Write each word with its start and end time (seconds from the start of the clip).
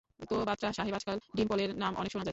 তো 0.29 0.35
বাতরা 0.45 0.69
সাহেব, 0.73 0.93
আজকাল 0.93 1.17
ডিম্পলের 1.35 1.71
নাম 1.75 1.93
অনেক 1.95 2.11
শোনা 2.11 2.19
যাচ্ছে। 2.19 2.29